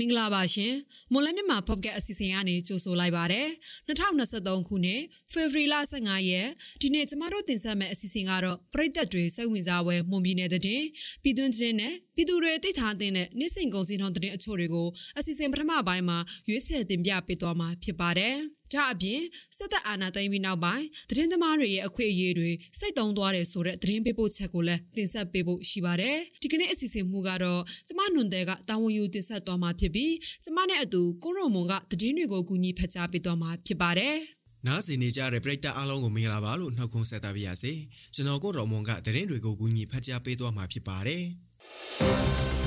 [0.00, 0.74] မင်္ဂလာပါရှင်
[1.12, 3.42] မွန်လမြန်မာ podcast အစီအစဉ်ကနေကြိုဆိုလိုက်ပါရစေ
[3.88, 5.00] 2023ခုနှစ်
[5.32, 6.48] ဖေဖော်ဝါရီလ15ရက်
[6.80, 10.82] ဒီနေ့ကျမတို့တင်ဆက်မယ့်အစီအစဉ်ကတော့ပြည်သက်တွေစိတ်ဝင်စားပွဲမွန်ပြည်နယ်တဲ့တင်
[11.22, 14.88] ပြည်တွင်းတဲ့နဲ့ပြည်သူတွေသိထားတဲ့နေ့စဉ်ကုန်စည်နှုန်းတဲ့အချို့တွေကို
[15.18, 18.36] အစီအစဉ်ပထမပိုင်းမှာရွေးချယ်တင်ပြပေးသွားမှာဖြစ်ပါတယ်
[18.72, 19.20] ဒါအပြင်
[19.56, 30.14] စစ်တပ်အာဏာသိမ်းပြီးနောက်ပိုင်းသတင်းသမားတွေရဲ့အခွင့်အရေးတွေစိတ်တုံးသွားတယ်ဆိုတဲ့သတင်းပေးပို့ချက်ကိုလည်းတင်ဆက်ပေးဖို့ရှိပါတယ်။ဒီကနေ့အစီအစဉ်မူကတော့ကျမနွန်တဲ့ကတာဝန်ယူတင်ဆက်သွားမှာဖြစ်ပြီး
[30.44, 34.16] ကျမနဲ့အတူကိုရုံမွန်ကသတင်းတွေကိုကူညီဖတ်ကြားပေးသွားမှာဖြစ်ပါတယ်။
[34.66, 37.72] နားဆင်နေကြတဲ့ပရိသတ်အားလုံးကိုမင်္ဂလာပါလို့နှုတ်ခွန်းဆက်သပါရစေ။
[38.14, 41.24] ကျွန်တော်ကိုရော်မွန်ကသတင်းတွေကိုကူညီဖတ်ကြားပေးသွားမှာဖြစ်ပါတယ်။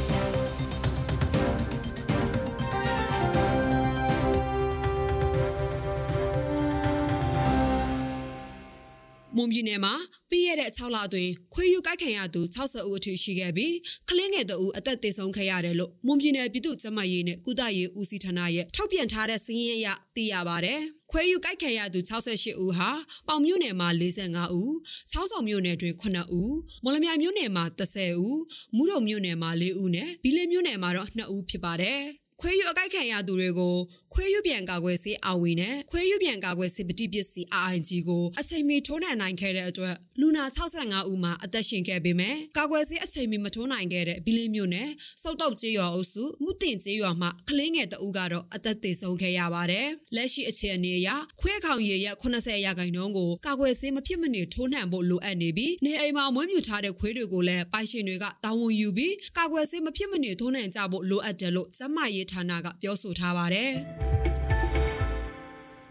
[9.37, 9.93] မွန်ပြည်နယ်မှာ
[10.29, 13.73] ပြီးရတဲ့6လအတွင်းခွေးယူကိုက်ခံရသူ60ဦးအထိရှိခဲ့ပြီး
[14.09, 20.79] ကလင်းငယ်တအူအသက်သေဆုံးခဲ့ရတယ်လို့မွန်ပြည်နယ်ပြည်သူ့ကျန်းမာရေးနဲ့ကုသရေးဦးစီးဌာနရဲ့ထုတ်ပြန်ထားတဲ့စာရင်းအရသိရပါတယ်။
[21.11, 22.89] ခွေးယူကိုက်ခံရသူ68ဦးဟာ
[23.27, 24.69] ပေါင်မြို့နယ်မှာ45ဦး၊
[25.11, 26.51] ချောင်းဆောင်မြို့နယ်တွင်9ဦး၊
[26.83, 28.37] မော်လမြိုင်မြို့နယ်မှာ30ဦး၊
[28.75, 32.01] မူးတုံမြို့နယ်မှာ4ဦးနဲ့ဘီလင်းမြို့နယ်မှာတော့2ဦးဖြစ်ပါတယ်။
[32.41, 33.75] ခွေးယူအကိုက်ခံရသူတွေကို
[34.15, 44.89] ခွေးယူပြန်ကာကွယ်ဆေးအာဝီနဲ့ခွေးယူပြန်ကာကွယ်ဆေးပတိပစ္စည်း RIG ကိုအချိန်မီထိုးနှံနိုင်ခဲ့တဲ့အတွက်လူနာ65ဦးမှာအသက်ရှင်ခဲ့ပေမဲ့ကာကွယ်ဆေးအချိန်မီမထိုးနိုင်ခဲ့တဲ့ဘီလင်းမြို့နယ်
[45.21, 51.09] စောက်တော့ကျေးရွာအုပ်စုမုတင်ကျေးရွာမှာကလေးငယ်တအူးကတော့အသက်သေဆုံးခဲ့ရပါတယ်။လက်ရှိအခြေအနေအရ
[51.41, 63.73] ခွေးခေါင်ရည်ရဲ့80ရာခိုင်နှုန်းကိုကာကွယ်ဆေးမဖြစ်မနေထိုးနှံဖို့လိုအပ်နေပြီးနေအိမ်မှာမွေးမြူထားတဲ့ခွေးတွေကိုလည်းပိုင်ရှင်တွေကတာဝန်ယူပြီးကာကွယ်ဆေးမဖြစ်မနေထိုးနှံကြဖို့လိုအပ်တယ်လို့ကျန်းမာရေးဌာနကပြောဆိုထားပါတယ်။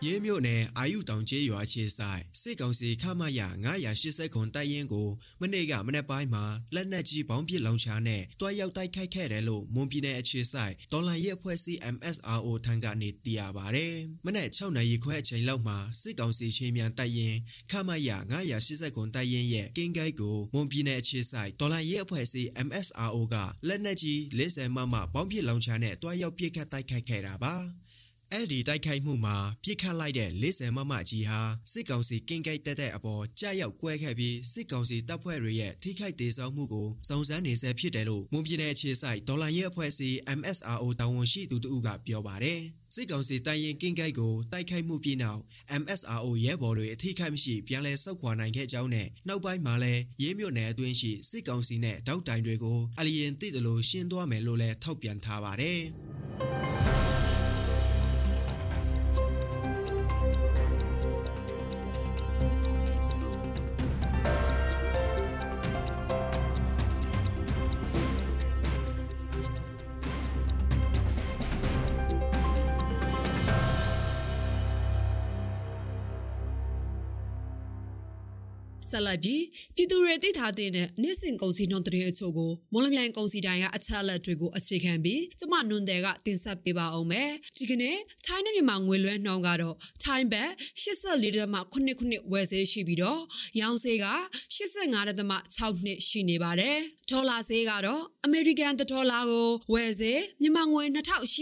[0.06, 3.41] ရေးမြို့နယ်အာယုတောင်ကျေးရွာခြေဆိုင်စစ်ကောင်စီခမရ
[3.86, 5.08] 980ခွန်တိုက်ရင်ကို
[5.41, 13.86] မနေ့ကမနေ့ပိုင်းမှာလက်နက်ကြီးဘောင်းပစ်လောင်ချာနဲ့တွားရောက်တိုက်ခိုက်ခဲ့တယ်လို့မွန်ပြည်နယ်အခြေဆိုင်ဒေါ်လာရဲ့အဖွဲ့အစည်း MSRO ထံကနေသိရပါဗျ။
[14.27, 17.36] မနေ့6နာရီခွဲအချိန်လောက်မှာစစ်ကောင်စီချင်းမြန်တိုက်ရင်
[17.70, 18.11] ခမရ
[18.52, 23.36] 980ခွန်တိုက်ရင်ရဲ့ကင်းကိုက်ကိုမွန်ပြည်နယ်အခြေဆိုင်ဒေါ်လာရဲ့အဖွဲ့အစည်း MSRO က
[23.69, 27.57] လက်နက်ကြီး40မမဘောင်းပစ်လောင်ချာနဲ့တွားရောက်ပစ်ခတ်တိုက်ခိုက်ခဲ့တာပါ။
[28.35, 31.41] အဲ့ဒီတိုက်ခိုက်မှုမှာပြစ်ခတ်လိုက်တဲ့40မမကြီးဟာ
[31.73, 42.61] စစ်ကောင်စီကင်းကိတ်တက်တဲ့အပေါ်ကြားရောက်ကွဲခဲ့ပြီးစစ်ကောင်စီတပ်ဖွဲ့တွေရဲ့ထိခိုက်ဒေဆုံးမှုကိုစုံစမ်းနေဆဲဖြစ်တယ်လို့မွန်ပြည်နယ်အခြေစိုက်ဒေါ်လာရဲအဖွဲ့အစည်း MSRO တာဝန်ရှိသူတို့ကပြောပါတယ်
[42.95, 45.41] စစ်ကောင်စီတိုင်ရင်ကင်းကိတ်ကိုတိုက်ခိုက်မှုပြီးနောက်
[45.83, 55.83] MSRO ရဲဘော်တွေအထိခိုက်မရှိပြန်လည်ဆုတ်ခွာနိုင်ခဲ့ကြောင်းနဲ့နောက်ပိုင်းမှာလည်းရေးမြို့နယ်အတွင်းရှိစစ်ကောင်စီနဲ့တောက်တိုင်တွေကိုအလျင်သိတယ်လို့ရှင်းသွားမယ်လို့လည်းထောက်ပြန်ထားပါတယ်။
[78.92, 79.42] ဆက်လက်ပြီး
[79.77, 80.70] ပြည်သူတွေသိထားတဲ့
[81.03, 90.51] နေ့စဉ်ကုန်စည်နှုန်းတဲ့အချို့ကိုမော်လမြိုင်ကုန်စည်တိုင်းကအချက်အလက်တွေကိုအခြေခံပြီးကျမနွန်တယ်ကတင်ဆက်ပေးပါအောင်မယ်ဒီကနေ့ထိုင်းနဲ့မြန်မာငွေလွှဲနှုန်းကတော့ထိုင်းဘတ်
[90.83, 93.20] 84.8ခုနှစ်ဝယ်ဈေးရှိပြီးတော့
[93.61, 94.07] ရောင်းဈေးက
[94.57, 96.79] 85.6နှစ်ရှိနေပါတယ်
[97.11, 100.85] ဒေါ်လာဈေးကတော့အမေရိကန်ဒေါ်လာကိုဝယ်ဈေးမြန်မာငွေ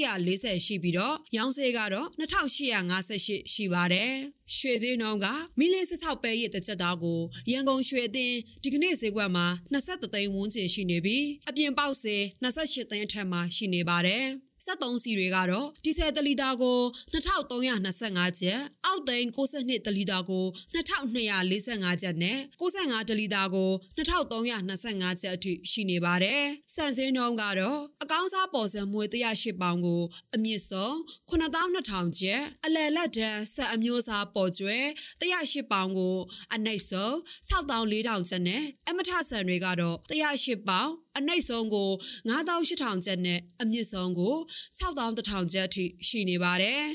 [0.05, 4.13] 2840ရှိပြီးတော့ရောင်းဈေးကတော့2858ရှိပါတယ်။
[4.57, 5.27] ရွှေဈေးနှုန်းက
[5.59, 14.27] မီလ16ပဲရတဲ့ချက်သားကိုရန်ကုန်ရွှေအသင်းဒီကနေ့ဈေးကွက်မှာ23သိန်းဝန်းကျင်ရှိနေပြီးအပြင်ပေါက်ဈေး28သိန်းအထက်မှာရှိနေပါတယ်။
[14.67, 16.79] 73စီတွေကတော့ဒီဇယ်တလီတာကို
[17.13, 20.45] 2325ကျပ်အောက်သိန်း62တလီတာကို
[20.75, 26.43] 2245ကျပ်နဲ့65တလီတာကို2325ကျပ်အထိရှိနေပါတယ်။
[26.75, 30.03] စံစင်းနှုန်းကတော့အကောင်းစားပေါ်စံမွေ108ပေါင်ကို
[30.35, 30.93] အမြင့်ဆုံး
[31.31, 34.79] 9200ကျပ်အလယ်လက်တန်းဆက်အမျိုးအစားပေါ်ကျွဲ
[35.21, 36.17] 108ပေါင်ကို
[36.55, 37.13] အနှိမ့်ဆုံး
[37.49, 40.91] 6400ကျပ်နဲ့အမထဆန်တွေကတော့108ပေါင်
[41.21, 41.91] အနှိမ့်ဆုံးကို
[42.29, 44.35] 9800ကျပ်နဲ့အမြင့်ဆုံးကို
[44.79, 46.83] 6100ကျပ်အထိရှိနေပါတယ်။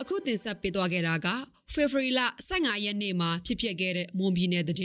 [0.00, 1.28] အခုတင်ဆက်ပေးသွားခဲ့တာက
[1.74, 2.20] ဖေဖော်ဝါရီလ
[2.50, 4.76] 15ရက်နေ့မှာဖြစ်ပျက်ခဲ့တဲ့မွန်ပြည်နယ်တည်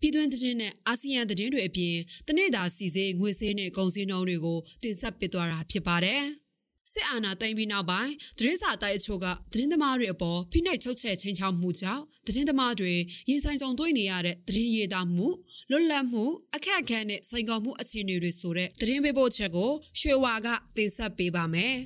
[0.00, 1.96] ပြည်တွင်းတည်နဲ့အာဆီယံတည်တွေအပြင်
[2.26, 6.22] တနေ့တာစီစေးငွေစေးနဲ့ကုန်စည်နှုန်းတွေကိုတင်ဆက်ပေးသွားတာဖြစ်ပါတယ်။
[6.92, 12.92] စစ်အာဏာသိမ်းပြီးနောက်ပိုင်းသတင်းစာတိုက်အချို့ကသတင်းသမားတွေအပေါ်ဖိနှိပ်ချုပ်ချယ်ချင်းချောက်မှုကြောင့်သတင်းသမားတွေ
[13.28, 15.26] ရင်ဆိုင်ကြုံတွေ့နေရတဲ့သတင်းရည်သားမှု
[15.70, 19.70] လွတ်လပ်မှုအခက်အခဲနဲ့စိန်ခေါ်မှုအခြေအနေတွေဆိုတဲ့သတင်းပေးပို့ချက်ကို
[20.00, 21.76] ရွှေဝါကတင်ဆက်ပေးပါမယ်။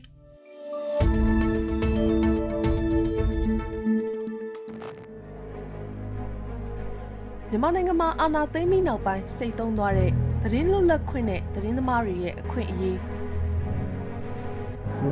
[7.51, 10.11] မြန်မာနိုင်ငံမှာအာဏာသိမ်းပြီးနောက်ပိုင်းစိတ်သုံးသွားတဲ့
[10.43, 13.18] သတင်းလွတ်လပ်ခွင့်နဲ့သတင်းသမားတွေရဲ့အခွင့်အရေးဘူး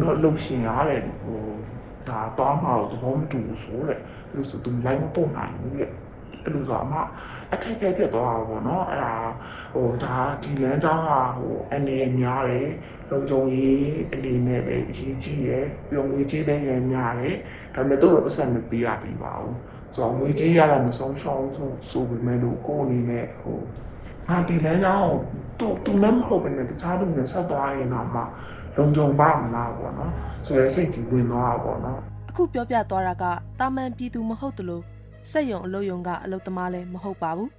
[0.02, 1.40] တော့လုံရှင်ရတယ်ဟို
[2.08, 4.00] ဒါတော့မှတော့သဘောမတူဘူးဆိုတဲ့
[4.34, 5.86] လို့ဆိုသူလိုက်မပို့နိုင်ဘူးလေ
[6.44, 6.94] အဲ့လိုဆိုအမ
[7.52, 9.14] အခက်အခဲဖြစ်သွားတာပေါ့နော်အဲ့ဒါ
[9.74, 12.68] ဟိုဒါဒီလမ်းကြောင်းကဟိုအနေများတယ်
[13.10, 17.36] လုံခြုံရေးအနေနဲ့ပဲအရေးကြီးရယ်ပြီးတော့ငွေကြေးလည်းရများတယ်
[17.74, 19.56] ဒါပေမဲ့သူ့တော့ပတ်စံမပေးရပြီပါဘူး
[19.94, 23.58] ဆိုတော့ငွေကြေးရတာမဆုံးရှုံးဆိုဆိုပေမဲ့လို့ကိုယ်အနေနဲ့ဟို
[24.28, 25.18] ငါဒီလမ်းကြောင်းကို
[25.60, 28.22] သူသူလည်းမဟုတ်ဘဲနဲ့တခြားလူနဲ့ဆက်သွားရင်တော့မှ
[28.76, 30.10] လုံခြုံပါမလားပေါ့နော်
[30.46, 33.24] ဆိုရဲစိတ်ကြီးဝင်သွားတာပေါ့နော်အခုပြောပြသွားတာက
[33.60, 34.82] တာမန်ပြည်သူမဟုတ်တလို့
[35.30, 37.50] စက်ယုံအလုပ်ယုံကအလုပ်သမားလည်းမဟုတ်ပါဘူး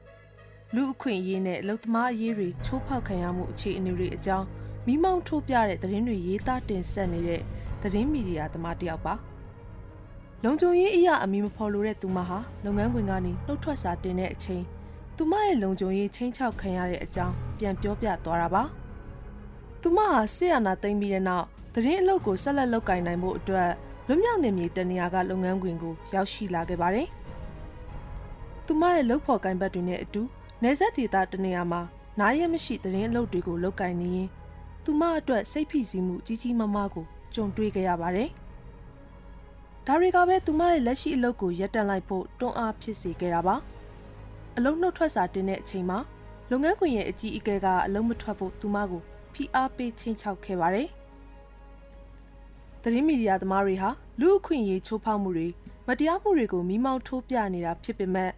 [0.75, 4.46] လူအခွင့်အရေးနဲ့အလုပ်သမားအရေးတွေချိုးဖောက်ခံရမှုအခြေအနေတွေအကြောင်း
[4.86, 7.42] မိမောင်းထိုးပြတဲ့သတင်းတွေရေးသားတင်ဆက်နေတဲ့
[7.81, 9.14] သတင်းမီဒီယာသမားတစ်ယောက်ပါ
[10.44, 14.64] လုံခြုံရေးအရာအမီမဖော်လို့တဲ့သူမဟာလုပ်ငန်းခွင်ကနေနှုတ်ထွက်စာတင်တဲ့အချိန်
[15.18, 18.64] သူမရဲ့လုံခြုံရေးချင်းချောက်ခံရတဲ့အကြောင်းပြန်ပြောပြသွားတာပါ
[19.89, 23.69] သူမဟာဆီယနာသိမ့်ပြီးတဲ့နောက်သတင်းအလုပ်ကိုဆက်လက်လုပ်ကိုင်နိုင်ဖို့အတွက်
[24.07, 27.07] လွတ်မြောက်နေမြေတနေရာကလုပ်ငန်းခွင်ကိုရောက်ရှိလာခဲ့ပါတယ်။
[28.66, 30.22] သူမရဲ့လုပ်ဖော်ကိုင်ဘက်တွေနဲ့အတူ
[30.63, 31.81] နေဆက်ဒေတာတနေရာမှာ
[32.19, 34.30] နားရဲမရှိသတင်းအလုပ်တွေကိုလုပ်ကိုင်နေရင်
[34.84, 37.06] သူမအတွက်စိတ်ဖိစီးမှုကြီးကြီးမားမားကို
[37.36, 38.30] ကြုံတွေ့ခဲ့ရပါတယ်။
[39.88, 43.56] ဒါတွေကပဲသူမရဲ့လက်ရှိအလုပ်ကိုရပ်တန့်လိုက်ဖို့တွန်းအားဖြစ်စေခဲ့တာပါ။
[44.57, 46.00] အလုံးနှုတ်ထွက်စာတင်တဲ့အချိန်မှာ
[46.51, 49.04] လုပ်ငန်းခွင်ရဲ့အကြီးအကဲကအလုံးမထွက်ဖို့သူမကို
[49.38, 50.88] ဖိအားပေးချင်းချောက်ခဲ့ပါတယ်။
[52.81, 53.89] သတင်းမီဒီယာသမားတွေဟာ
[54.19, 55.48] လူအခွင့်အရေးချိုးဖောက်မှုတွေ
[55.88, 58.31] မတရားမှုတွေကိုမိမောင်းထိုးပြနေတာဖြစ်ပေမဲ့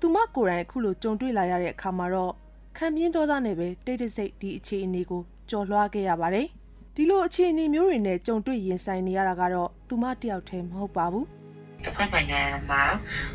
[0.00, 2.32] သူမကိုယ်တိုင်အခုလိုကြုံတွေ့လာရတဲ့အခါမှာတော့
[2.76, 6.46] ခံပြင်းဒေါသနဲ့ပဲတိတ်တဆိတ်ဒီအခြေအနေကိုကြော်လွှားခဲ့ရပါတယ်။
[6.94, 11.26] ဒီလိုအခြေအနေမျိုးတွေနဲ့ကြုံတွေ့ရင်ဆိုင်နေရတာကတော့သူမတယောက်တည်းမဟုတ်ပါဘူး။
[11.84, 12.40] တစ်ဖက်နိုင်ငံ
[12.70, 12.82] မှာ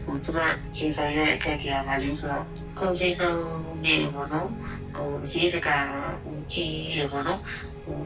[0.06, 0.40] ဟိုကျမ
[0.78, 2.46] ရေဆိုင်ရဲ့အခက်အခဲမှာလေးဆိုတော့
[2.80, 3.42] ကုန်စည်နှုန်း
[3.86, 4.50] နေပေါ့နော်
[4.96, 5.88] ဟိုရေးစကား
[6.24, 7.42] ဟိုကြီးရပေါ့နော်
[7.84, 8.00] ဟို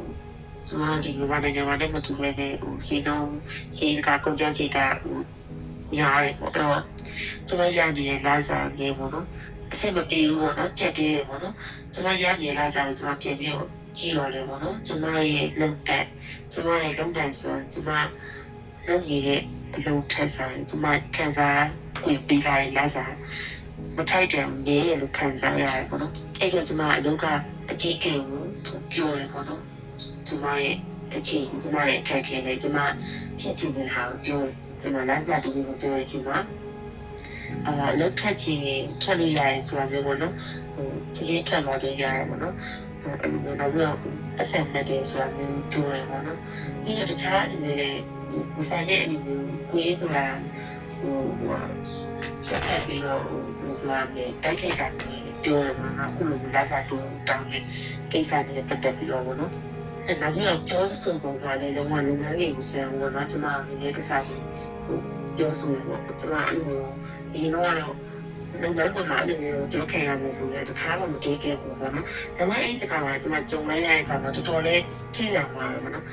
[0.67, 2.29] ကျမဒီမြန်မာနိုင်ငံမှာလည်းမတူပဲ
[2.61, 3.31] ဟိုစီနှုန်း
[3.77, 5.17] ရေးစကားကုန်ကျစရိတ်ကဟို
[5.97, 6.79] ညားရပေါ့တော့
[7.47, 9.27] ကျမရနေတဲ့လာစားနေပေါ့နော်
[9.71, 11.55] အဆင်မပြေဘူးပေါ့နော်ချက်သေးတယ်ပေါ့နော်
[11.93, 13.67] ကျမရနေတဲ့လာစားကိုကျမပြင်ပြီးတော့
[13.97, 15.03] ကြည့်ရလေပေါ့နော်ကျမ
[15.33, 16.05] ရဲ့လုံတက်
[16.51, 17.89] ကျမရဲ့လုံတန်ဆိုကျမ
[18.87, 19.41] လုံရရဲ့
[19.75, 20.85] အလုံးထက်ဆိုင်ကျမ
[21.15, 21.63] ခံစား
[22.05, 23.13] ဝင်ပြီးလာရင်လာစား
[23.95, 27.25] မထိုက်တယ်နေရလို့ခံစားရတယ်ပေါ့နော်အဲ့တော့ကျမအလုံးက
[27.71, 29.61] အကြီးကင်းကိုပြောရပေါ့နော်
[30.27, 30.75] ကျမရဲ့
[31.15, 32.77] အချင်းကျမရဲ့အခက်အခဲလေးကျမ
[33.39, 34.41] ဖြစ်ချင်တဲ့ဟာကိုပြော
[34.81, 36.37] ကျမလက်စားတူကိုပြောရချင်ပါ
[37.65, 38.61] အာလောက်ထက်ချင်
[39.01, 40.33] ထွက်လို့ရတယ်ဆိုတာမျိုးပေါ့နော်
[40.73, 42.55] ဟိုချစ်ချင်းထွက်လာလို့ရတယ်ပေါ့နော်
[43.03, 43.95] အဲ့လိုမျိုးတော့
[44.41, 46.39] အဆက်နဲ့တည်းဆိုတာမျိုးပြောရပေါ့နော်
[46.85, 47.95] ဒီတခြားအနေနဲ့
[48.55, 50.09] ဒီဆိုင်ရဲ့အနေနဲ့ကိုယ်ကဟို
[52.47, 53.41] ဆက်ဆက်ပြီးတော့ဟို
[53.87, 54.87] ဘာလဲတိုက်ခိုက်တာ
[55.43, 57.59] ပြောရမှာအခုလိုလာစားတူတောင်းနေ
[58.11, 59.53] ကိစ္စတွေပတ်သက်ပြီးတော့ဘောနော်
[60.07, 63.45] အဲ့ဒါကြီးတော့ပြောဆိုပုံကလည်းလုံးဝလုံးဝလေးကိုဆန်ဘောနော်ကျမ
[63.83, 64.37] ရဲ့ကိစ္စတွေ
[64.85, 64.97] ဟို
[65.37, 66.81] ပြောဆိုတော့ကျမအဲ့လို
[67.33, 67.65] ဒီတော့
[68.51, 69.39] တော့လုံးဝကမှလည်း
[69.71, 72.05] ပြောခဲ့ရမယ်ဆိုရင်တခါမှမတွေ့ခဲ့ဘူးပေါ့နော်။
[72.37, 74.81] ဒါမှအဲ့ဒီကမှာကျမကြုံလိုက်ရတဲ့အခါမှာတော်တော်လေး
[75.13, 76.05] ထိရမှာပေါ့နော်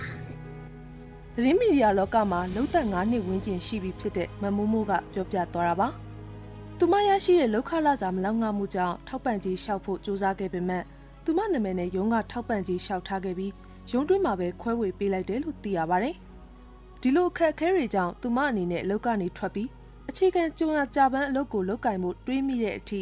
[1.34, 5.88] သတင်းမီဒီယာလောကမှာလုံသက်9နှစ်ဝန်းကျင်ရှိပြီဖြစ်တဲ့မမိုးမိုးကပြောပြသွားတာပါ။
[6.78, 10.82] သူမရရှိတဲ့လောက်ခလာစာမလောက်ငှမှုကြောင့်ထောက်ပံ့ကြေးလျှောက်ဖို့ကြိုးစားခဲ့ပေမဲ့
[11.24, 13.52] သူမနာမည်နဲ့ရုံးကထောက်ပံ့ကြေးလျှောက်ထားခဲ့ပြီး
[13.92, 16.14] ရုံးတွင်းမှာပဲခွဲဝေပေးလိုက်တယ်လို့သိရပါတယ်။
[17.02, 19.68] ဒီလိုအခက်အခဲတွေကြောင့်သူမအနေနဲ့အလုပ်ကနေထွက်ပြီး
[20.10, 23.00] အခြေခံကြုံရကြပန်းအလုပ်ကိုလုပ်ကင်မှုတွေးမိတဲ့အထိ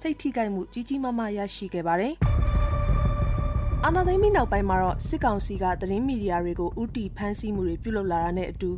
[0.00, 2.14] စိတ်ထိခိုက်မှုကြီးကြီးမားမားရရှိခဲ့ပါတယ်။
[3.84, 8.70] အာနာသိမ့်ပြီးနောက်ပိုင်းမှာတော့စစ်ကောင်စီကသတင်းမီဒီယာတွေကိုဥတီဖမ်းဆီးမှုတွေပြုလုပ်လာတာနဲ့အတူ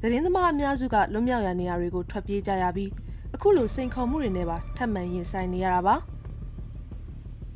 [0.00, 2.90] သတင်းသမားအများစုကလွတ်မြောက်ရနေရာတွေကိုထွက်ပြေးကြရပြီး
[3.34, 5.94] အခုလိုစိန်ခေါ်မှုတွေနဲ့ပါထပ်မံရင်ဆိုင်နေရတာပါ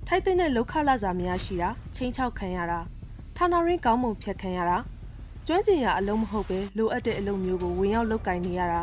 [0.06, 2.80] ထိုက်တဲ့လောက်ခလာစာများရှိတာချင်းချောက်ခံရတာ
[3.36, 4.78] ဌာနရင်းကောင်းမုံဖြတ်ခံရတာ
[5.46, 8.82] ကျွမ်းကျင်ရအလုံးမဟုတ်ပဲလိုအပ်တဲ့အလုပ်မျိုးကိုဝင်ရောက်လုပ်ကင်နေရတာ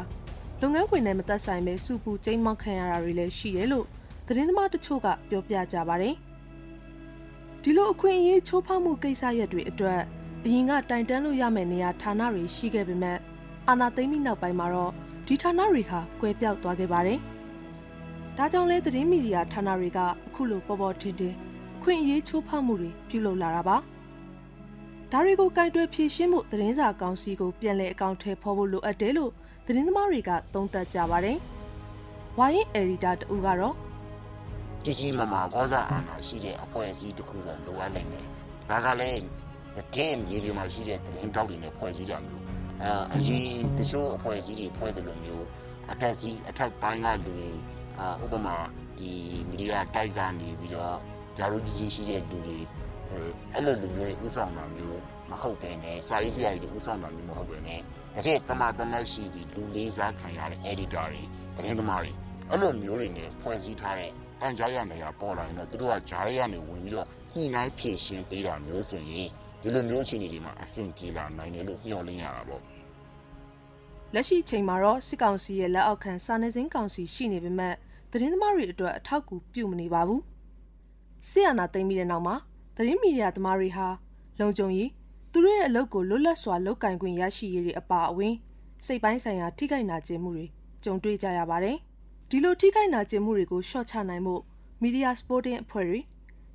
[0.62, 3.86] လုပ်ငန်းခွင်နဲ့မသက်ဆိုင်ပဲစုပူကျိမ်းမောက်ခံရတာတွေလည်းရှိတယ်လို့
[4.28, 6.16] သတင်းသမားတချို့ကပြောပြကြပါတယ်
[7.64, 10.02] ဒီလိုအခွင့်အရေးချိုးဖောက်မှုကိစ္စရပ်တွေအတွက်
[10.46, 13.18] အရင်ကတိုင်တန်းလို့ရမယ့်နေရာဌာနတွေရှိခဲ့ပေမဲ့
[13.68, 14.92] အာဏာသိမ်းပြီးနောက်ပိုင်းမှာတော့
[15.28, 17.20] ဒီဌာနတွေဟာကွဲပြောက်သွားခဲ့ပါတယ်။
[18.38, 21.34] ဒါကြောင့်လဲသတင်းမီဒီယာဌာနတွေကအခုလိုပေါ်ပေါ်ထင်ထင်
[21.78, 23.78] အခွင့်အရေးချိုးဖောက်မှုတွေပြုလုပ်လာတာပါ။
[25.12, 29.32] ဒါတွေကိုကင်တွယ်ဖြေရှင်းမှုသတင်းစာကောင်စီကိုပြန်လည်အကောင့်ထဲဖော်ဖို့လိုအပ်တယ်လို့
[29.72, 31.38] သတင်းသမားတွေကသုံးသပ်ကြပါတယ်။
[32.38, 33.76] ဝိုင်းအယ်ဒီတာတူကတော့
[34.84, 38.26] ကြီးကြီးမားမားကောစားအာဏာရှိတဲ့အဖွဲ့အစည်းတစ်ခုကလိုအပ်နိုင်တယ်။
[38.70, 39.22] ဒါကလည်း
[39.76, 42.44] တကယ်မြေပြင်မှာရှိတဲ့သတင်းတောက်တွေနဲ့ဖွဲ့စည်းတာမျိုး
[42.82, 43.44] အဲအရင်
[43.78, 45.46] တချို့အဖွဲ့အစည်းတွေဖွဲ့တယ်လို့မျိုး
[45.92, 47.50] အထက်စီးအထက်ပိုင်းကလူတွေ
[48.00, 48.56] အာဥပမာ
[48.98, 49.12] ဒီ
[49.50, 50.98] မီဒီယာတိုက်ကနေပြီးတော့
[51.40, 52.58] ဂျာရူကြီးကြီးရှိတဲ့လူတွေ
[53.54, 57.80] အဲ့လိုလူမျိုးတွေဥဆောင်တာမျိုးမဟုတ်ဘဲနဲ့စာရေးဆရာကြီးတွေဥဆောင်တာမျိုးမဟုတ်ဘဲနဲ့
[58.16, 61.24] တကယ်တမတမရှိဒီလူလေးစားခံရတဲ့ editor တွေ
[61.56, 62.12] သတင်းသမားတွေ
[62.50, 69.28] အဲ့လိုမျိုးတွေနဲ့ဖွဲ့စည်းထားတဲ့တန်ကြားရနေရပေါ်လာရင်တော့သူတို့ကဂျားရရနေဝင်ပြီးတော့ညှိနှိုင်းဖြည့်ရှင်းပေးတာမျိုးဆိုရင်
[69.62, 72.62] ဒီလိုမျိုးအခြေအနေတွေမှာအဆင်ပြေလာနိုင်တယ်လို့ညှော်လင့်ရတာပေါ့
[74.14, 77.74] လက်ရှိချိန်မှာတော့စစ်ကောင်စီရဲ့လက်အောက်ခံစာနယ်ဇင်းကောင်စီရှိနေပေမဲ့
[78.12, 80.22] သတင်းသမားတွေအတွက်အထောက်အကူပြုမနေပါဘူး
[81.28, 82.36] ဆီယနာသိမ်းပြီးတဲ့နောက်မှာ
[82.76, 83.88] သတင်းမီဒီယာသမားတွေဟာ
[84.40, 84.90] လုံခြုံရေး
[85.32, 88.34] သူတို့ရဲ့အလုပ်ကိုလွတ်လပ်စွာလုပ်ကင်ခွင့်ရရှိရေးတွေအပါအဝင်
[88.86, 90.46] စိတ်ပိုင်းဆိုင်ရာထိခိုက်နာကျင်မှုတွေ
[90.84, 91.78] ကြုံတွေ့ကြရပါတယ်
[92.30, 94.36] ဒီလိုထိခိုက်နာကျင်မှုတွေကိုရှော့ချနိုင်မှု
[94.82, 96.00] မီဒီယာစပိုတင်းအဖွဲ့တွေ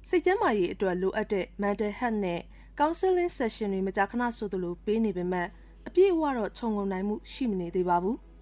[0.08, 2.40] စိတ်ကျန်းမာရေးအတွက်လိုအပ်တဲ့ mental health နဲ့
[2.78, 5.48] counseling session တွေမကြာခဏဆိုသလိုပေးနေပေမဲ့
[5.86, 8.18] အပြည့်အဝတော့ခြုံငုံနိုင်မှုရှိမနေသေးပါဘူး။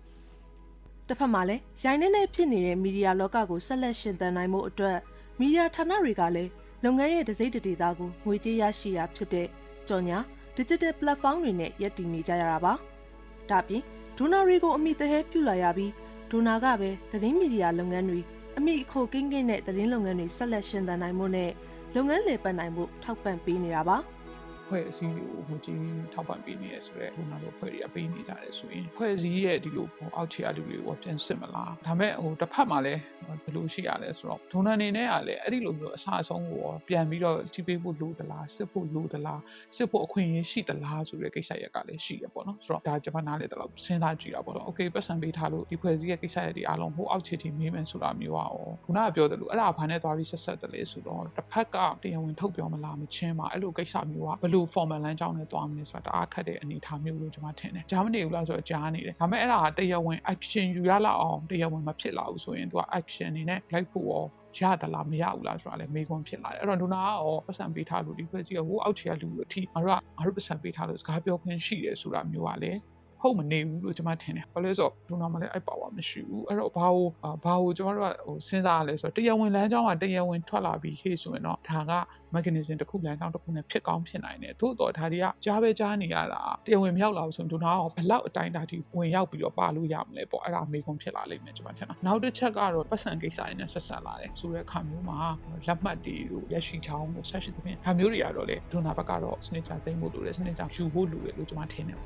[1.09, 4.99] တစ်ဖက်မှာလည်းရိုင်းနေနေဖြစ်နေတဲ့မီဒီယာလောကကိုဆက်လက်ရှင်သန်နိုင်မှုအတွက်
[5.43, 6.51] မီဒီယာဌာနတွေကလည်း
[6.85, 9.47] လုပ်ငန်းရဲ့ဒစိမ့်တဒေတာကိုငွေကြေးရရှိရာဖြစ်တဲ့
[9.89, 10.19] ကြော်ညာ
[10.57, 12.73] digital platform တွေနဲ့ရပ်တည်နေကြရတာပါ။
[13.51, 13.83] ဒါပြင်
[14.17, 15.93] ဒိုနာတွေကိုအမိတဟဲပြုလာရပြီး
[16.31, 18.21] ဒိုနာကပဲသတင်းမီဒီယာလုပ်ငန်းတွေ
[18.59, 21.51] အမိအခိုကင်းကင်းနဲ့သတင်းလုပ်ငန်းတွေဆက်လက်ရှင်သန်နိုင်မှုနဲ့
[21.95, 23.97] လုပ်ငန်းလည်ပတ်နိုင်မှုထောက်ပံ့ပေးနေတာပါ။
[24.68, 25.82] ဖွဲ့အစည်းတွေကိုဟိုကြီး
[26.14, 33.02] ထောက်ပံ့ပေးနေရဆိုတော့ဒိုနာတို့ဖွဲ့တွေကပေးနေကြတယ်ဆိုရင်ဖွဲ့စည်းရဲ့ဒီလိုအောက်ခြေအတူတွေကိုပြန်စစ်မလားဒါမဲ့ဟိုတစ်ဖက်မှာလည်း
[33.44, 39.42] ဘယ်လိုရှိရလဲဆိုတော့ဒိုနာနေနဲ့ကလည်းအဲ့ဒီလိုမျိုးအစားအဆုံးကိုပြန်ပြီးတော့ကြည့်ပေးဖို့လိုသလားစစ်ဖို့လိုသလား
[39.76, 48.48] စစ်ဖို့အခွင့်အရေးရှိသလားဆိုတဲ့ကိစ္စရက်ကလည်းရှိရပေါ့နော်ဆိုတော့ဒါကျွန်မနားလေတော့စဉ်းစားကြည့်တာပေါ့နော်โอเคပတ်စံပေးထားလို့ဒီဖွဲ့စည်းရဲ့ကိစ္စရက်တွေအားလုံးဟိုအောက်ခြေထိမေးမယ်ဆိုတာမျိုးอ่ะ
[48.86, 64.25] ခုနကပြောတယ်လို့အဲ့ဒါဘာနဲ့သွားပြီးဆက်ဆက်တယ်လေဆိုတော့တစ်ဖက်ကတရားဝင်ထုတ်ပြောမလားမချင်းပါအဲ့လိုကိစ္စမျိုးอ่ะဘယ် လို formal လမ်းကြောင်းနဲ့သွားမလဲဆိုတာတအားခက်တဲ့အနေအထားမျိုးလို့ကျွန်မထင်တယ်ကြားမနေဘူးလားဆိုတော့ကြားနေတယ်ဒါပေမဲ့အဲ့ဒါကတရားဝင် action ယူရလောက်အောင်တရားဝင်မဖြစ်လာဘူးဆိုရင်သူက action အနေနဲ့လိုက်ဖို့ရော
[64.59, 72.79] ရသလားမရဘူးလားဆိုတာလည်းမေးခွန်းဖြစ်လာတယ်အဲ့တော့ဒိုနာကရောပတ်စံပေးထားလို့ဒီဖွဲ့ကြီးကဟိုအောက်ခြေကလူတို့အထိငါတို့ကငါတို့ပတ်စံပေးထားလို့စကားပြောခွင့်ရှိတယ်ဆိုတာမျိုးကလည်း
[73.23, 77.07] ဟုတ်မနေဘူးလို့ကျွန်မထင်တယ်ဘာလို့လဲဆိုတော့ဒိုနာမလည်းအဲ့ပါဝါမရှိဘူးအဲ့တော့ဘာကို
[77.45, 81.93] ဘာကိုကျွန်တော်တို့ကဟိုစဉ်းစားရလဲဆိုတော့တရားဝင်လမ်းကြောင်းကတရားဝင်ထွက်လာပြီးဟေ့ဆိုရင်တော့ဒါက
[82.35, 95.19] mechanism တစ်ခုလမ်းကြောင်းတစ်ခုနဲ့ဖြစ်ကောင်းဖြစ်နိုင်တယ်သို့တော့ဒါတွေကကြားပဲကြားနေရတာတရားဝင်မရောက်လာဘူးဆိုရင်ဒိုနာကဘလောက်အတိုင်းတာထိဝင်ရောက်ပြီးတော့ပါလို့ရမလဲပေါ့အဲ့ဒါမေးခွန်းဖြစ်လာလိမ့်မယ်ကျွန်မထင်တာနောက်တစ်ချက်ကတော့ပတ်စံကိစ္စတွေနဲ့ဆက်ဆက်လာတယ်ဆိုတဲ့အခါမျိုးမှာ
[95.67, 102.01] လက်မှတ်တွေကိုရရှိချောင်းကိုဆက်ရှိသဖြင့်ဒါမျိုးတွေကတော့လေဒိုနာဘက်ကတော့စနစ်ချသိမ်းဖို့လိုတယ်စနစ်ချယူဖို့လိုတယ်လို့ကျွန်မထင်တယ်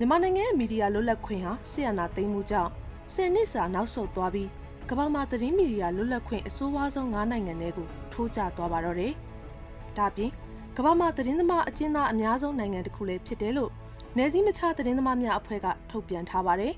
[0.00, 2.70] မြန်မာနိုင်ငံရဲ့မီဒီယာလွတ်လပ်ခွင့်ဟာဆီယနာသိမ်းမှုကြောင့်
[3.14, 4.48] ဆယ်နှစ်စာနောက်ဆုတ်သွားပြီး
[4.90, 9.12] ကမ္ဘာမှာသတင်းမီဒီယာလွတ်လပ်ခွင့်အဆိုးဝါးဆုံး၅နိုင်ငံတွေကိုထိုးကျသွားပါတော့တယ်။
[9.96, 10.30] ဒါပြင်
[10.76, 13.70] ကမ္ဘာမှာသတင်းသမားအကျဉ်းသားအများဆုံးနိုင်ငံတစ်ခုလည်းဖြစ်တယ်လို့
[14.16, 16.72] နယ်စည်းမခြားသတင်းသမားများအဖွဲ့ကထုတ်ပြန်ထားပါတယ်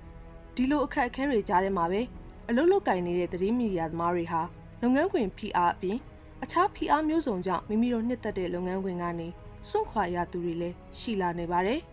[0.54, 2.00] ။ဒီလိုအခက်အခဲတွေကြားထဲမှာပဲ
[2.48, 4.40] အလုပ်လုပ်ကင်နေတဲ့သတင်းမီဒီယာသမားတွေဟာ
[4.82, 5.98] လုပ်ငန်းခွင် PR အပြင်
[6.42, 9.28] အခြား PR မျိုးစုံကြောင့်မိမိတို့နှစ်သက်တဲ့လုပ်ငန်းခွင်ကနေ
[9.68, 11.80] စွန့်ခွာရသူတွေလည်းရှိလာနေပါတယ်။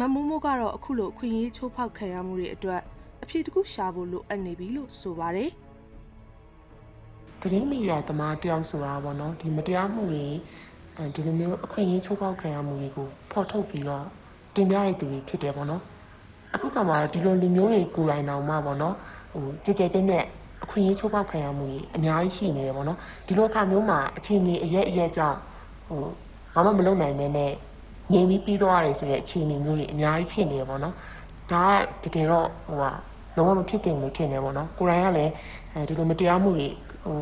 [0.00, 2.80] မမိုးမိုးကတော့အခုလိုအခွင့်အရေးချိုးဖောက်ခံရမှုတွေအတွက်
[3.22, 5.50] အဖြစ်တခုရှာဖို့လိုအပ်နေပြီလို့ဆိုပါတယ်။
[7.40, 10.24] သတင်းမီဒီယာသမားတယောက်ဆိုတာပေါ့နော်ဒီမတရားမှုတွေ
[10.96, 14.04] အဲဒီလိုမျိုးအခွင့်အရေးချိုးဖောက်ခံရမှုတွေကိုဖော်ထုတ်ပြီးတော့
[14.54, 15.82] တင်ပြရတဲ့သူတွေဖြစ်တယ်ပေါ့နော်။
[16.54, 18.94] အခုကမှဒီလိုလူမျိုးတွေကိုယ်တိုင်တောင်မှပေါ့နော်
[19.32, 20.24] ဟိုကြည်ကြဲပြည့်နဲ့
[20.64, 25.38] အခွင့်အရေးချိုးဖောက်ခံရမှုတွေအများကြီးရှိနေတယ်ပေါ့နော်။ဒီလိုအခါမျိုးမှာအချိန်ကြီးအရက်အရက်ကြောင့်
[25.88, 26.02] ဟို
[26.54, 27.52] ဘာမှမလုပ်နိုင်မဲနဲ့
[28.12, 30.94] ငြိမ်ပြီးပြီးသွားရတယ်ဆိုတဲ့အခြေအနေမျိုးတွေအများကြီးဖြစ်နေရပါတော့။
[31.52, 31.64] ဒါ
[32.02, 32.90] ကတကယ်တော့ဟိုဟာ
[33.36, 35.32] လုံးဝမဖြစ်တင်လို့ထင်တယ်ပေါ့နော်။ကိုရိုင်းကလည်း
[35.72, 36.68] အဲဒီလိုမတရားမှုတွေ
[37.04, 37.18] ဟို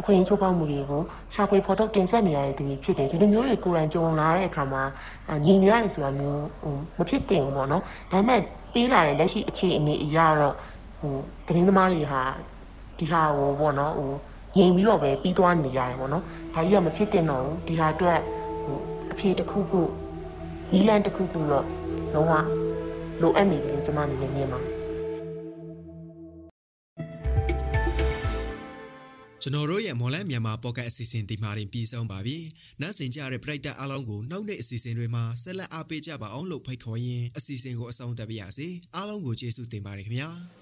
[0.00, 1.02] အခွင့်အရေးချိုးဖောက်မှုတွေကို
[1.34, 4.82] ရှာဖွေဖော်ထုတ်တင်ဆက်နေရတဲ့သူတွေဖြစ်တယ်ဒီလိုမျိုးတွေကိုယ်တိုင်ကြုံလာတဲ့အခါမှာ
[5.44, 8.40] ငြိမ်နေရတယ်ဆိုတာမျိုးဟိုမဖြစ်တင်ဘူးပေါ့နော်ဒါပေမဲ့
[8.72, 10.54] ပေးလာတဲ့လက်ရှိအခြေအနေအရတော့
[11.00, 11.14] ဟို
[11.56, 12.22] တင်းသမားတွေဟာ
[12.98, 14.10] ဒီဟာကိုပေါ့နော်ဟို
[14.56, 16.22] ငြိမ်ပြီးတော့ပဲပြီးသွားနေရတယ်ပေါ့နော်
[16.54, 18.18] ဒါကြီးကမဖြစ်တင်တော့ဘူးဒီဟာအတွက်
[18.64, 18.78] ဟို
[19.12, 19.82] အဖြေတစ်ခုခု
[20.72, 21.66] နီလန်တစ်ခုခုတော့
[22.14, 22.32] လုံးဝ
[23.22, 24.82] လိုအပ်နေပြီလို့ကျွန်မအနေနဲ့မြင်ပါတယ်
[29.42, 32.36] ကျွန်တော်တို့ရဲ့မော်လန်မြန်မာပေါ့ကတ်အစီအစဉ်ဒီမှာတင်ပြီးဆုံးပါပြီ။
[32.80, 40.30] နောက်ဆင်ကြတဲ့ပရိသတ်အားလုံးကိုနောက်နေ့အစီအစဉ်တွေမှာဆက်လက်အားပေးကြပါအောင်လို့ဖိတ်ခေါ်ရင်းအစီအစဉ်ကိုအဆုံးသတ်ပါရစေ။အားလုံးကိုကျေးဇူးတင်ပါတယ်ခင်ဗျာ။